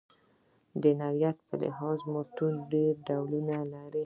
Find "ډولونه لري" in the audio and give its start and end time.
3.07-3.99